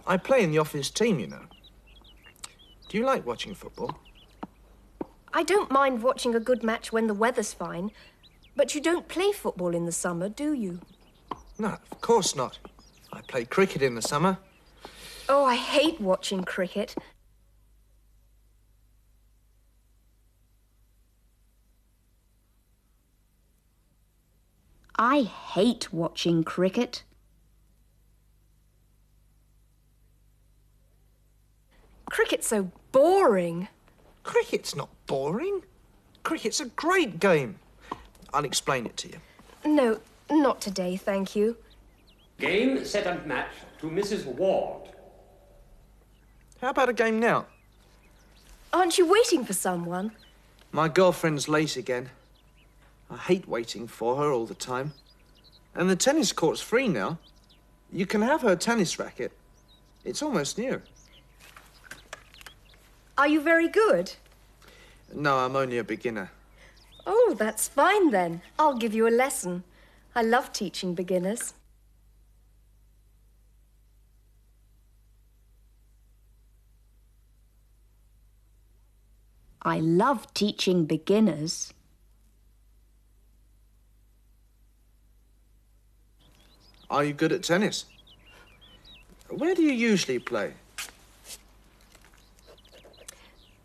I 0.06 0.16
play 0.16 0.44
in 0.44 0.50
the 0.50 0.58
office 0.58 0.90
team, 0.90 1.18
you 1.18 1.26
know. 1.26 1.42
Do 2.88 2.98
you 2.98 3.04
like 3.04 3.26
watching 3.26 3.54
football? 3.54 3.98
I 5.32 5.42
don't 5.42 5.70
mind 5.70 6.02
watching 6.02 6.34
a 6.34 6.40
good 6.40 6.62
match 6.62 6.92
when 6.92 7.08
the 7.08 7.14
weather's 7.14 7.52
fine, 7.52 7.90
but 8.54 8.74
you 8.74 8.80
don't 8.80 9.08
play 9.08 9.32
football 9.32 9.74
in 9.74 9.84
the 9.84 9.92
summer, 9.92 10.28
do 10.28 10.52
you? 10.52 10.80
No, 11.58 11.76
of 11.90 12.00
course 12.00 12.36
not. 12.36 12.58
I 13.12 13.20
play 13.22 13.44
cricket 13.44 13.82
in 13.82 13.94
the 13.94 14.02
summer. 14.02 14.38
Oh, 15.28 15.44
I 15.44 15.56
hate 15.56 16.00
watching 16.00 16.44
cricket. 16.44 16.94
I 24.98 25.22
hate 25.22 25.92
watching 25.92 26.42
cricket. 26.42 27.02
Cricket's 32.08 32.46
so 32.48 32.70
boring. 32.92 33.68
Cricket's 34.22 34.74
not 34.74 34.88
boring. 35.06 35.62
Cricket's 36.22 36.60
a 36.60 36.66
great 36.66 37.20
game. 37.20 37.58
I'll 38.32 38.44
explain 38.44 38.86
it 38.86 38.96
to 38.98 39.08
you. 39.08 39.18
No, 39.64 40.00
not 40.30 40.60
today, 40.60 40.96
thank 40.96 41.36
you. 41.36 41.56
Game, 42.38 42.84
set 42.84 43.06
and 43.06 43.24
match 43.26 43.52
to 43.80 43.88
Mrs. 43.88 44.24
Ward. 44.24 44.90
How 46.60 46.70
about 46.70 46.88
a 46.88 46.92
game 46.92 47.20
now? 47.20 47.46
Aren't 48.72 48.98
you 48.98 49.06
waiting 49.06 49.44
for 49.44 49.52
someone? 49.52 50.12
My 50.72 50.88
girlfriend's 50.88 51.48
late 51.48 51.76
again. 51.76 52.10
I 53.10 53.16
hate 53.16 53.48
waiting 53.48 53.86
for 53.86 54.16
her 54.16 54.32
all 54.32 54.46
the 54.46 54.54
time. 54.54 54.92
And 55.74 55.88
the 55.88 55.96
tennis 55.96 56.32
court's 56.32 56.60
free 56.60 56.88
now. 56.88 57.18
You 57.92 58.06
can 58.06 58.22
have 58.22 58.42
her 58.42 58.56
tennis 58.56 58.98
racket. 58.98 59.32
It's 60.04 60.22
almost 60.22 60.58
new. 60.58 60.82
Are 63.18 63.28
you 63.28 63.40
very 63.40 63.68
good? 63.68 64.12
No, 65.14 65.38
I'm 65.38 65.56
only 65.56 65.78
a 65.78 65.84
beginner. 65.84 66.30
Oh, 67.06 67.36
that's 67.38 67.68
fine 67.68 68.10
then. 68.10 68.42
I'll 68.58 68.76
give 68.76 68.94
you 68.94 69.06
a 69.06 69.10
lesson. 69.10 69.62
I 70.14 70.22
love 70.22 70.52
teaching 70.52 70.94
beginners. 70.94 71.54
I 79.62 79.80
love 79.80 80.32
teaching 80.32 80.84
beginners. 80.84 81.72
Are 86.90 87.04
you 87.04 87.12
good 87.12 87.32
at 87.32 87.42
tennis? 87.42 87.84
Where 89.28 89.54
do 89.54 89.62
you 89.62 89.72
usually 89.72 90.18
play? 90.18 90.52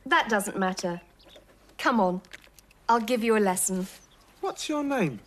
That 0.06 0.30
doesn't 0.30 0.58
matter. 0.58 1.02
Come 1.78 2.00
on. 2.00 2.22
I'll 2.90 3.00
give 3.00 3.24
you 3.24 3.38
a 3.38 3.40
lesson. 3.40 3.88
What's 4.42 4.68
your 4.68 4.84
name? 4.84 5.20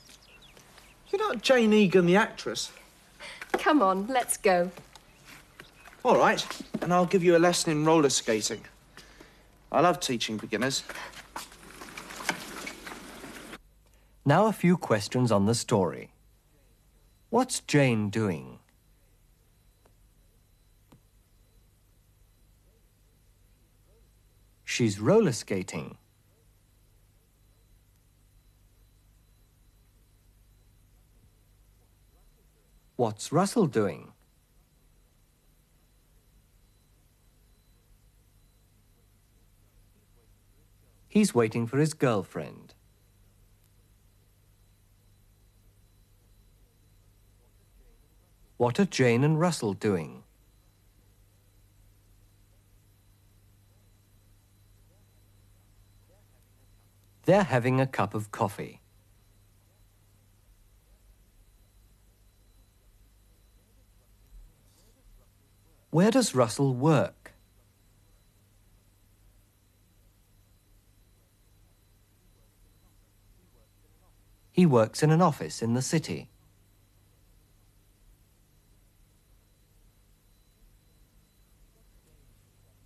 You're 1.11 1.20
not 1.20 1.42
Jane 1.42 1.72
Egan, 1.72 2.07
the 2.07 2.16
actress. 2.16 2.72
Come 3.52 3.80
on, 3.80 4.09
let's 4.09 4.37
go. 4.37 4.70
All 6.04 6.18
right, 6.18 6.44
and 6.83 6.92
I'll 6.92 7.07
give 7.07 7.22
you 7.24 7.37
a 7.37 7.38
lesson 7.38 7.72
in 7.72 7.85
roller 7.85 8.11
skating. 8.11 8.62
I 9.70 9.80
love 9.80 10.00
teaching 10.00 10.37
beginners. 10.37 10.83
Now 14.26 14.46
a 14.46 14.52
few 14.52 14.76
questions 14.76 15.30
on 15.30 15.46
the 15.46 15.54
story. 15.54 16.11
What's 17.35 17.59
Jane 17.59 18.11
doing? 18.11 18.61
She's 24.64 25.01
roller 25.01 25.33
skating. 25.33 25.97
What's 32.94 33.33
Russell 33.33 33.66
doing? 33.66 34.12
He's 41.09 41.35
waiting 41.35 41.66
for 41.66 41.79
his 41.79 41.94
girlfriend. 41.94 42.73
What 48.57 48.79
are 48.79 48.85
Jane 48.85 49.25
and 49.25 49.38
Russell 49.38 49.73
doing? 49.73 50.23
They're 57.25 57.43
having 57.43 57.81
a 57.81 57.87
cup 57.87 58.14
of 58.14 58.31
coffee. 58.31 58.81
Where 65.90 66.11
does 66.11 66.35
Russell 66.35 66.75
work? 66.75 67.33
He 74.53 74.67
works 74.67 75.03
in 75.03 75.11
an 75.11 75.23
office 75.23 75.62
in 75.62 75.75
the 75.75 75.83
city. 75.83 76.29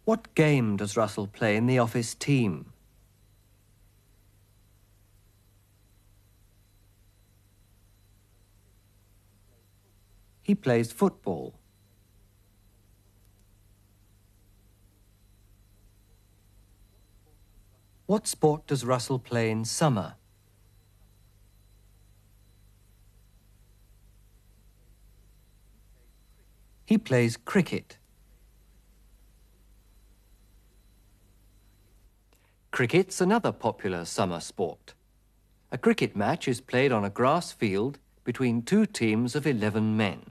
What 0.09 0.35
game 0.35 0.79
does 0.79 0.97
Russell 0.97 1.27
play 1.27 1.55
in 1.55 1.66
the 1.66 1.79
office 1.79 2.14
team? 2.14 2.73
He 10.40 10.55
plays 10.55 10.92
football. 10.92 11.59
What 18.07 18.27
sport 18.27 18.66
does 18.66 18.87
Russell 18.87 19.18
play 19.18 19.51
in 19.51 19.66
summer? 19.66 20.14
He 26.87 26.97
plays 26.97 27.37
cricket. 27.37 27.98
Cricket's 32.79 33.21
another 33.21 33.51
popular 33.51 34.05
summer 34.05 34.38
sport. 34.38 34.95
A 35.73 35.77
cricket 35.79 36.14
match 36.14 36.47
is 36.47 36.61
played 36.61 36.93
on 36.93 37.05
a 37.05 37.11
grass 37.11 37.51
field 37.51 37.99
between 38.23 38.62
two 38.62 38.87
teams 38.87 39.35
of 39.35 39.49
11 39.49 39.97
men. 39.97 40.31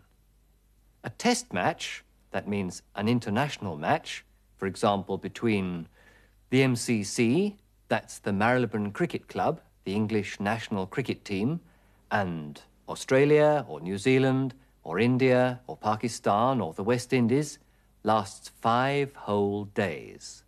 A 1.03 1.09
test 1.09 1.51
match, 1.51 2.05
that 2.31 2.47
means 2.47 2.83
an 2.95 3.09
international 3.09 3.75
match, 3.75 4.23
for 4.55 4.65
example, 4.65 5.17
between 5.17 5.89
the 6.49 6.61
MCC, 6.61 7.57
that's 7.89 8.19
the 8.19 8.31
Marylebone 8.31 8.93
Cricket 8.93 9.27
Club, 9.27 9.59
the 9.83 9.93
English 9.93 10.39
national 10.39 10.87
cricket 10.87 11.25
team, 11.25 11.59
and 12.11 12.61
Australia 12.87 13.65
or 13.67 13.81
New 13.81 13.97
Zealand 13.97 14.53
or 14.85 14.99
India 14.99 15.59
or 15.67 15.75
Pakistan 15.75 16.61
or 16.61 16.71
the 16.71 16.83
West 16.85 17.11
Indies, 17.11 17.59
lasts 18.03 18.47
five 18.61 19.13
whole 19.15 19.65
days. 19.65 20.45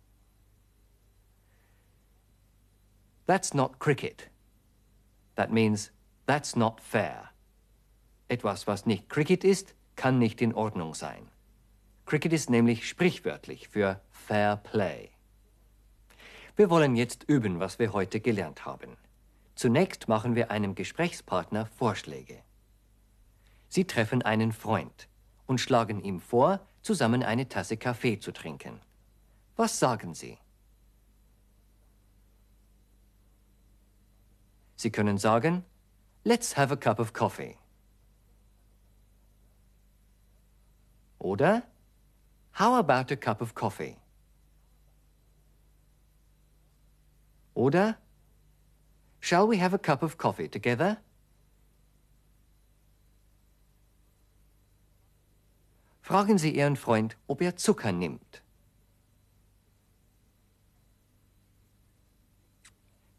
That's 3.30 3.54
not 3.54 3.78
cricket. 3.78 4.28
That 5.36 5.52
means 5.52 5.92
that's 6.26 6.56
not 6.56 6.80
fair. 6.80 7.30
Etwas, 8.26 8.66
was 8.66 8.86
nicht 8.86 9.08
Cricket 9.08 9.44
ist, 9.44 9.76
kann 9.94 10.18
nicht 10.18 10.42
in 10.42 10.52
Ordnung 10.52 10.94
sein. 10.94 11.28
Cricket 12.06 12.32
ist 12.32 12.50
nämlich 12.50 12.88
sprichwörtlich 12.88 13.68
für 13.68 14.00
Fair 14.10 14.56
Play. 14.56 15.10
Wir 16.56 16.70
wollen 16.70 16.96
jetzt 16.96 17.22
üben, 17.28 17.60
was 17.60 17.78
wir 17.78 17.92
heute 17.92 18.18
gelernt 18.18 18.66
haben. 18.66 18.96
Zunächst 19.54 20.08
machen 20.08 20.34
wir 20.34 20.50
einem 20.50 20.74
Gesprächspartner 20.74 21.66
Vorschläge. 21.66 22.42
Sie 23.68 23.84
treffen 23.84 24.22
einen 24.22 24.50
Freund 24.50 25.06
und 25.46 25.60
schlagen 25.60 26.02
ihm 26.02 26.18
vor, 26.18 26.66
zusammen 26.82 27.22
eine 27.22 27.48
Tasse 27.48 27.76
Kaffee 27.76 28.18
zu 28.18 28.32
trinken. 28.32 28.80
Was 29.54 29.78
sagen 29.78 30.14
Sie? 30.14 30.36
Sie 34.80 34.90
können 34.90 35.18
sagen, 35.18 35.62
Let's 36.24 36.56
have 36.56 36.72
a 36.72 36.76
cup 36.76 36.98
of 37.00 37.12
coffee. 37.12 37.58
Oder 41.18 41.64
How 42.52 42.78
about 42.78 43.12
a 43.12 43.16
cup 43.16 43.42
of 43.42 43.54
coffee? 43.54 43.98
Oder 47.52 47.98
Shall 49.20 49.46
we 49.46 49.58
have 49.58 49.74
a 49.74 49.78
cup 49.78 50.02
of 50.02 50.16
coffee 50.16 50.48
together? 50.48 50.96
Fragen 56.00 56.38
Sie 56.38 56.56
Ihren 56.56 56.76
Freund, 56.76 57.18
ob 57.28 57.42
er 57.42 57.54
Zucker 57.56 57.92
nimmt. 57.92 58.40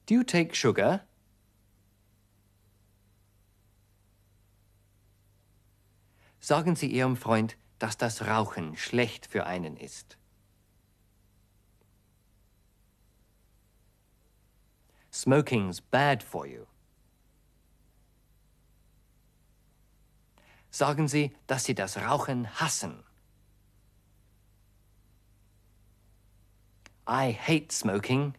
Do 0.07 0.15
you 0.15 0.23
take 0.23 0.55
sugar? 0.55 1.01
Sagen 6.43 6.75
Sie 6.75 6.87
Ihrem 6.87 7.15
Freund, 7.15 7.55
dass 7.77 7.97
das 7.97 8.23
Rauchen 8.23 8.75
schlecht 8.75 9.27
für 9.27 9.45
einen 9.45 9.77
ist. 9.77 10.17
Smoking's 15.13 15.79
bad 15.81 16.23
for 16.23 16.47
you. 16.47 16.65
Sagen 20.71 21.07
Sie, 21.07 21.31
dass 21.45 21.65
Sie 21.65 21.75
das 21.75 21.97
Rauchen 21.97 22.49
hassen. 22.59 23.03
I 27.07 27.33
hate 27.33 27.71
smoking. 27.71 28.33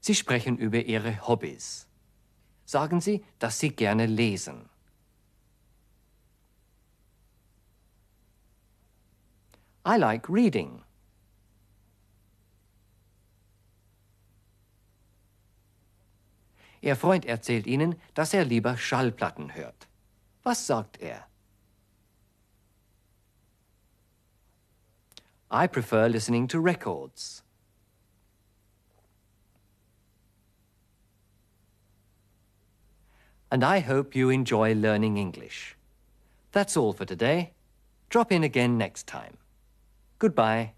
Sie 0.00 0.14
sprechen 0.14 0.56
über 0.56 0.84
Ihre 0.84 1.26
Hobbys. 1.26 1.89
Sagen 2.70 3.00
Sie, 3.00 3.24
dass 3.40 3.58
Sie 3.58 3.70
gerne 3.70 4.06
lesen. 4.06 4.68
I 9.84 9.96
like 9.96 10.28
reading. 10.28 10.84
Ihr 16.80 16.94
Freund 16.94 17.24
erzählt 17.24 17.66
Ihnen, 17.66 18.00
dass 18.14 18.32
er 18.34 18.44
lieber 18.44 18.76
Schallplatten 18.76 19.52
hört. 19.56 19.88
Was 20.44 20.64
sagt 20.64 21.00
er? 21.00 21.26
I 25.50 25.66
prefer 25.66 26.08
listening 26.08 26.46
to 26.46 26.60
records. 26.60 27.42
And 33.50 33.64
I 33.64 33.80
hope 33.80 34.14
you 34.14 34.30
enjoy 34.30 34.74
learning 34.74 35.16
English. 35.16 35.76
That's 36.52 36.76
all 36.76 36.92
for 36.92 37.04
today. 37.04 37.52
Drop 38.08 38.32
in 38.32 38.44
again 38.44 38.78
next 38.78 39.06
time. 39.06 39.36
Goodbye. 40.18 40.72